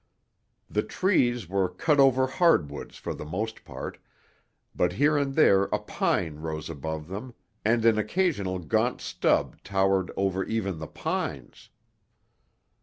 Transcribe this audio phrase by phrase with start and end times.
[0.67, 3.99] The trees were cutover hardwoods for the most part,
[4.73, 10.09] but here and there a pine rose above them and an occasional gaunt stub towered
[10.17, 11.69] over even the pines.